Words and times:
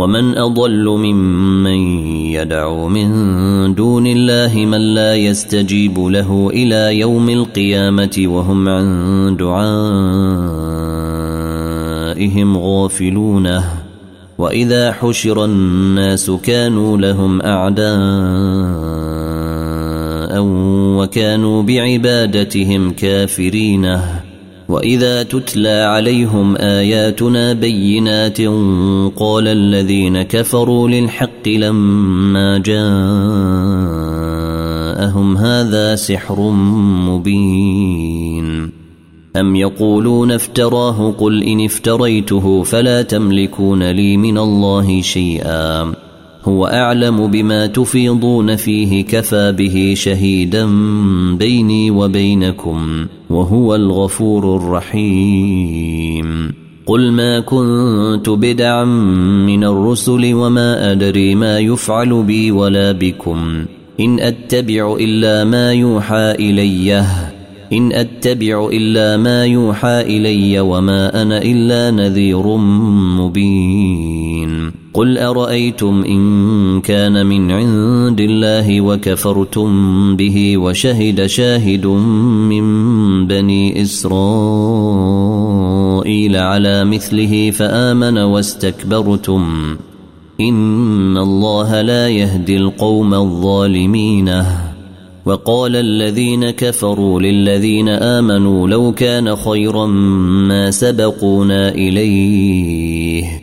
ومن 0.00 0.38
أضل 0.38 0.88
ممن 0.88 2.06
يدعو 2.32 2.88
من 2.88 3.74
دون 3.74 4.06
الله 4.06 4.66
من 4.66 4.94
لا 4.94 5.14
يستجيب 5.14 5.98
له 5.98 6.50
إلى 6.52 6.98
يوم 6.98 7.28
القيامة 7.28 8.22
وهم 8.26 8.68
عن 8.68 9.36
دعائهم 9.36 9.68
غافلونه 12.58 13.64
وإذا 14.38 14.92
حشر 14.92 15.44
الناس 15.44 16.30
كانوا 16.30 16.98
لهم 16.98 17.42
أعداء 17.42 17.90
وكانوا 21.00 21.62
بعبادتهم 21.62 22.90
كافرينه 22.90 24.19
وإذا 24.70 25.22
تتلى 25.22 25.68
عليهم 25.68 26.56
آياتنا 26.56 27.52
بينات 27.52 28.40
قال 29.16 29.48
الذين 29.48 30.22
كفروا 30.22 30.88
للحق 30.88 31.48
لما 31.48 32.58
جاءهم 32.58 32.80
هذا 35.36 35.96
سحر 35.96 36.50
مبين. 37.10 38.70
أم 39.36 39.56
يقولون 39.56 40.32
افتراه 40.32 41.10
قل 41.10 41.42
إن 41.42 41.64
افتريته 41.64 42.62
فلا 42.62 43.02
تملكون 43.02 43.90
لي 43.90 44.16
من 44.16 44.38
الله 44.38 45.00
شيئا. 45.02 45.94
هو 46.44 46.66
أعلم 46.66 47.26
بما 47.26 47.66
تفيضون 47.66 48.56
فيه 48.56 49.04
كفى 49.04 49.52
به 49.52 49.94
شهيدا 49.96 50.66
بيني 51.36 51.90
وبينكم. 51.90 53.06
وهو 53.30 53.74
الغفور 53.74 54.56
الرحيم. 54.56 56.52
قل 56.86 57.12
ما 57.12 57.40
كنت 57.40 58.28
بدعا 58.28 58.84
من 59.46 59.64
الرسل 59.64 60.34
وما 60.34 60.92
أدري 60.92 61.34
ما 61.34 61.58
يفعل 61.58 62.22
بي 62.22 62.50
ولا 62.50 62.92
بكم. 62.92 63.64
إن 64.00 64.20
أتبع 64.20 64.96
إلا 65.00 65.44
ما 65.44 65.72
يوحى 65.72 66.34
اليه 66.38 67.32
إن 67.72 67.92
أتبع 67.92 68.68
إلا 68.72 69.16
ما 69.16 69.44
يوحى 69.44 70.00
إلي 70.00 70.60
وما 70.60 71.22
أنا 71.22 71.42
إلا 71.42 71.90
نذير 71.90 72.56
مبين. 73.20 74.72
قل 74.94 75.18
أرأيتم 75.18 76.04
إن 76.08 76.80
كان 76.80 77.26
من 77.26 77.50
عند 77.50 78.20
الله 78.20 78.80
وكفرتم 78.80 79.70
به 80.16 80.58
وشهد 80.58 81.26
شاهد 81.26 81.86
من 81.86 82.64
بني 83.26 83.82
إسرائيل 83.82 84.36
على 86.36 86.84
مثله 86.84 87.50
فآمن 87.50 88.18
واستكبرتم. 88.18 89.76
إن 90.40 91.18
الله 91.18 91.80
لا 91.80 92.08
يهدي 92.08 92.56
القوم 92.56 93.14
الظالمين. 93.14 94.44
وقال 95.26 95.76
الذين 95.76 96.50
كفروا 96.50 97.20
للذين 97.20 97.88
آمنوا 97.88 98.68
لو 98.68 98.92
كان 98.92 99.36
خيرا 99.36 99.86
ما 100.46 100.70
سبقونا 100.70 101.68
إليه. 101.68 103.42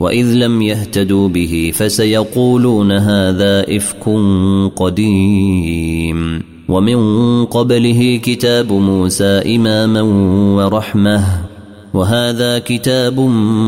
وإذ 0.00 0.34
لم 0.34 0.62
يهتدوا 0.62 1.28
به 1.28 1.72
فسيقولون 1.74 2.92
هذا 2.92 3.76
إفك 3.76 4.08
قديم. 4.76 6.55
ومن 6.68 7.44
قبله 7.44 8.20
كتاب 8.22 8.72
موسى 8.72 9.56
إماما 9.56 10.02
ورحمة. 10.56 11.24
وهذا 11.94 12.58
كتاب 12.58 13.20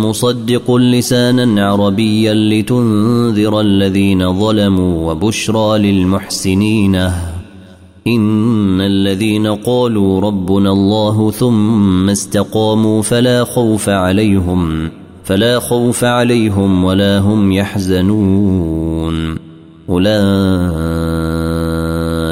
مصدق 0.04 0.76
لسانا 0.76 1.66
عربيا 1.66 2.34
لتنذر 2.34 3.60
الذين 3.60 4.41
ظلموا 4.41 5.12
وبشرى 5.12 5.78
للمحسنين. 5.78 6.94
إن 8.06 8.81
الذين 8.81 9.47
قالوا 9.47 10.20
ربنا 10.20 10.72
الله 10.72 11.31
ثم 11.31 12.10
استقاموا 12.10 13.03
فلا 13.03 13.44
خوف 13.44 13.88
عليهم 13.88 14.91
فلا 15.25 15.58
خوف 15.58 16.04
عليهم 16.04 16.84
ولا 16.84 17.19
هم 17.19 17.53
يحزنون. 17.53 19.38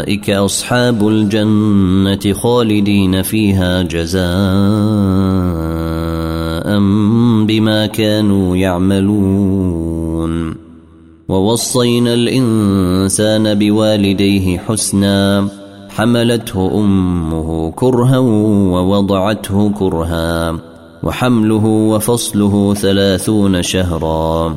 أولئك 0.07 0.31
أصحاب 0.31 1.09
الجنة 1.09 2.33
خالدين 2.33 3.23
فيها 3.23 3.83
جزاء 3.83 4.23
بما 7.47 7.87
كانوا 7.87 8.57
يعملون. 8.57 10.55
ووصينا 11.29 12.15
الإنسان 12.15 13.55
بوالديه 13.55 14.59
حسنا 14.59 15.49
حملته 15.89 16.71
أمه 16.75 17.71
كرها 17.71 18.19
ووضعته 18.19 19.71
كرها 19.71 20.59
وحمله 21.03 21.67
وفصله 21.67 22.75
ثلاثون 22.75 23.63
شهرا. 23.63 24.57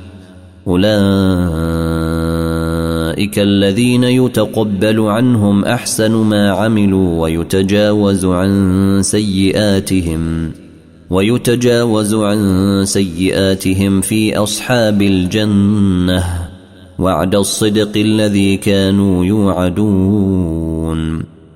أولئك 0.67 0.91
الذين 3.39 4.03
يتقبل 4.03 4.99
عنهم 4.99 5.65
أحسن 5.65 6.11
ما 6.11 6.51
عملوا 6.51 7.21
ويتجاوز 7.21 8.25
عن 8.25 8.99
سيئاتهم 9.01 10.51
ويتجاوز 11.09 12.15
عن 12.15 12.81
سيئاتهم 12.85 14.01
في 14.01 14.37
أصحاب 14.37 15.01
الجنة 15.01 16.23
وعد 16.99 17.35
الصدق 17.35 17.97
الذي 17.97 18.57
كانوا 18.57 19.25
يوعدون. 19.25 21.01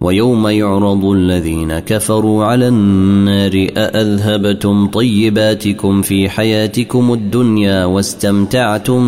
ويوم 0.00 0.48
يعرض 0.48 1.04
الذين 1.04 1.78
كفروا 1.78 2.44
على 2.44 2.68
النار 2.68 3.66
أأذهبتم 3.76 4.86
طيباتكم 4.86 6.02
في 6.02 6.28
حياتكم 6.28 7.12
الدنيا 7.12 7.84
واستمتعتم 7.84 9.02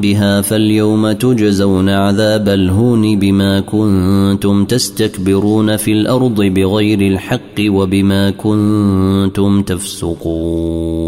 بها 0.00 0.40
فاليوم 0.40 1.12
تجزون 1.12 1.88
عذاب 1.88 2.48
الهون 2.48 3.18
بما 3.18 3.60
كنتم 3.60 4.64
تستكبرون 4.64 5.76
في 5.76 5.92
الأرض 5.92 6.42
بغير 6.42 7.00
الحق 7.00 7.60
وبما 7.60 8.30
كنتم 8.30 9.62
تفسقون 9.62 11.02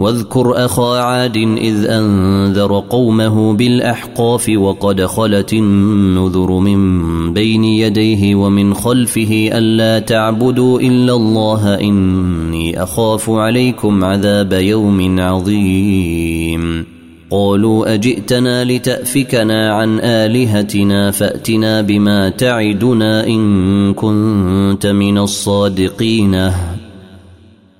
واذكر 0.00 0.64
أخا 0.64 0.98
عاد 0.98 1.36
إذ 1.36 1.86
أنذر 1.86 2.84
قومه 2.90 3.52
بالأحقاف 3.52 4.50
وقد 4.56 5.06
خلت 5.06 5.52
النذر 5.52 6.50
من 6.50 7.32
بين 7.32 7.64
يديه 7.64 8.34
ومن 8.34 8.74
خلفه 8.74 9.50
ألا 9.52 9.98
تعبدوا 9.98 10.80
إلا 10.80 11.12
الله 11.12 11.80
إني 11.80 12.82
أخاف 12.82 13.30
عليكم 13.30 14.04
عذاب 14.04 14.52
يوم 14.52 15.20
عظيم. 15.20 16.86
قالوا 17.30 17.94
أجئتنا 17.94 18.64
لتأفكنا 18.64 19.72
عن 19.72 20.00
آلهتنا 20.00 21.10
فأتنا 21.10 21.82
بما 21.82 22.28
تعدنا 22.28 23.26
إن 23.26 23.94
كنت 23.94 24.86
من 24.86 25.18
الصادقين. 25.18 26.50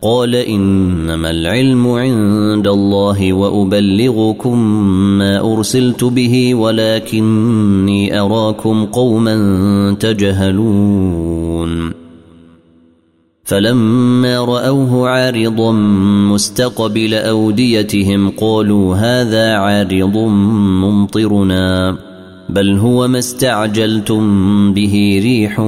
قال 0.02 0.34
إنما 0.34 1.30
العلم 1.30 1.88
عند 1.88 2.68
الله 2.68 3.32
وأبلغكم 3.32 4.58
ما 5.18 5.52
أرسلت 5.52 6.04
به 6.04 6.54
ولكني 6.54 8.20
أراكم 8.20 8.84
قوما 8.84 9.36
تجهلون. 10.00 11.92
فلما 13.44 14.38
رأوه 14.44 15.08
عارضا 15.08 15.72
مستقبل 16.32 17.14
أوديتهم 17.14 18.30
قالوا 18.30 18.96
هذا 18.96 19.54
عارض 19.54 20.16
ممطرنا 20.84 21.96
بل 22.48 22.78
هو 22.78 23.08
ما 23.08 23.18
استعجلتم 23.18 24.22
به 24.74 25.20
ريح 25.22 25.62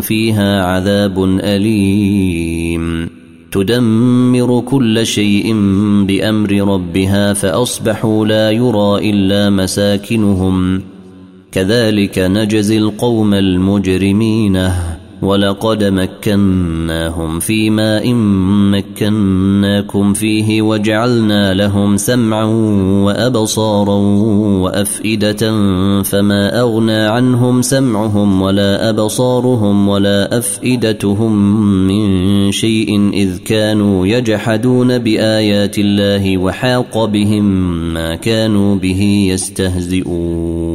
فيها 0.00 0.62
عذاب 0.62 1.24
أليم. 1.24 3.13
تدمر 3.54 4.60
كل 4.60 5.06
شيء 5.06 5.52
بأمر 6.06 6.52
ربها 6.74 7.32
فأصبحوا 7.32 8.26
لا 8.26 8.50
يرى 8.50 9.10
إلا 9.10 9.50
مساكنهم. 9.50 10.82
كذلك 11.52 12.18
نجزي 12.18 12.78
القوم 12.78 13.34
المجرمين. 13.34 14.70
ولقد 15.24 15.84
مكناهم 15.84 17.40
في 17.40 17.70
ماء 17.70 18.14
مكناكم 18.74 20.12
فيه 20.12 20.62
وجعلنا 20.62 21.54
لهم 21.54 21.96
سمعا 21.96 22.44
وأبصارا 23.04 23.96
وأفئدة 24.62 25.50
فما 26.02 26.60
أغنى 26.60 27.06
عنهم 27.06 27.62
سمعهم 27.62 28.42
ولا 28.42 28.90
أبصارهم 28.90 29.88
ولا 29.88 30.38
أفئدتهم 30.38 31.32
من 31.86 32.52
شيء 32.52 33.10
إذ 33.12 33.38
كانوا 33.38 34.06
يجحدون 34.06 34.98
بآيات 34.98 35.78
الله 35.78 36.38
وحاق 36.38 37.04
بهم 37.04 37.44
ما 37.94 38.14
كانوا 38.14 38.76
به 38.76 39.26
يستهزئون. 39.30 40.74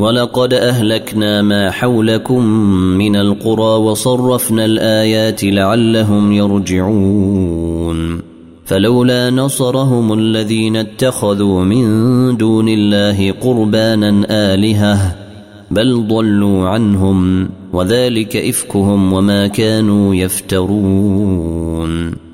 ولقد 0.00 0.54
أهلكنا 0.54 1.42
ما 1.42 1.70
حولكم 1.70 2.46
من 2.98 3.16
القرى 3.16 3.76
وصرفنا 3.84 4.64
الآيات 4.64 5.44
لعلهم 5.44 6.32
يرجعون. 6.32 8.22
فلولا 8.64 9.30
نصرهم 9.30 10.12
الذين 10.12 10.76
اتخذوا 10.76 11.64
من 11.64 12.36
دون 12.36 12.68
الله 12.68 13.32
قربانا 13.32 14.26
آلهة 14.30 15.16
بل 15.70 16.06
ضلوا 16.08 16.68
عنهم 16.68 17.50
وذلك 17.72 18.36
إفكهم 18.36 19.12
وما 19.12 19.46
كانوا 19.46 20.14
يفترون. 20.14 21.90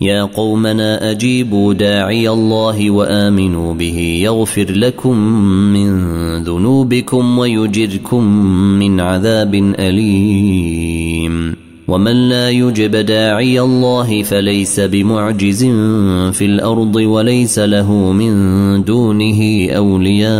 يا 0.00 0.22
قومنا 0.22 1.10
أجيبوا 1.10 1.74
داعي 1.74 2.28
الله 2.28 2.90
وآمنوا 2.90 3.74
به 3.74 4.20
يغفر 4.22 4.66
لكم 4.70 5.18
من 5.72 5.88
ذنوبكم 6.42 7.38
ويجركم 7.38 8.24
من 8.78 9.00
عذاب 9.00 9.54
أليم. 9.54 11.56
ومن 11.88 12.28
لا 12.28 12.50
يجب 12.50 12.96
داعي 12.96 13.60
الله 13.60 14.22
فليس 14.22 14.80
بمعجز 14.80 15.64
في 16.32 16.44
الأرض 16.44 16.96
وليس 16.96 17.58
له 17.58 17.92
من 17.92 18.84
دونه 18.84 19.68
أولياء. 19.70 20.38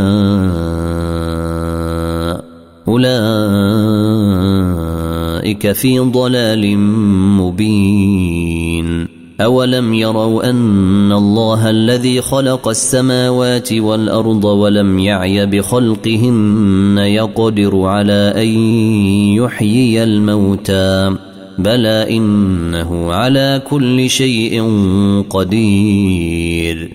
أولئك 2.89 3.33
في 5.73 5.99
ضلال 5.99 6.79
مبين. 7.39 8.48
أولم 9.41 9.95
يروا 9.95 10.51
أن 10.51 11.13
الله 11.13 11.71
الذي 11.71 12.21
خلق 12.21 12.69
السماوات 12.69 13.73
والأرض 13.73 14.45
ولم 14.45 14.99
يعي 14.99 15.47
بخلقهن 15.47 16.99
يقدر 16.99 17.81
على 17.83 18.33
أن 18.37 18.49
يحيي 19.35 20.03
الموتى 20.03 21.17
بلى 21.59 22.17
إنه 22.17 23.13
على 23.13 23.63
كل 23.71 24.11
شيء 24.11 24.63
قدير 25.31 26.91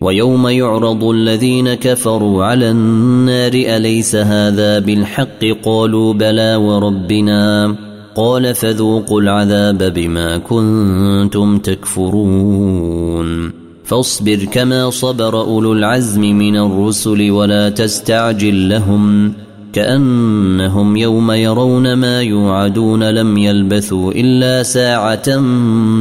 ويوم 0.00 0.48
يعرض 0.48 1.04
الذين 1.04 1.74
كفروا 1.74 2.44
على 2.44 2.70
النار 2.70 3.52
أليس 3.54 4.16
هذا 4.16 4.78
بالحق 4.78 5.44
قالوا 5.64 6.14
بلى 6.14 6.56
وربنا 6.56 7.76
قال 8.16 8.54
فذوقوا 8.54 9.20
العذاب 9.20 9.82
بما 9.94 10.38
كنتم 10.38 11.58
تكفرون. 11.58 13.52
فاصبر 13.84 14.44
كما 14.44 14.90
صبر 14.90 15.40
أولو 15.40 15.72
العزم 15.72 16.20
من 16.20 16.56
الرسل 16.56 17.30
ولا 17.30 17.70
تستعجل 17.70 18.68
لهم 18.68 19.32
كأنهم 19.72 20.96
يوم 20.96 21.32
يرون 21.32 21.94
ما 21.94 22.22
يوعدون 22.22 23.10
لم 23.10 23.38
يلبثوا 23.38 24.12
إلا 24.12 24.62
ساعة 24.62 25.36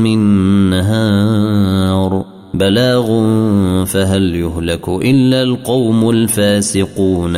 من 0.03 0.19
نهار. 0.69 2.25
بلاغ 2.53 3.05
فهل 3.85 4.35
يهلك 4.35 4.89
إلا 4.89 5.41
القوم 5.41 6.09
الفاسقون؟ 6.09 7.37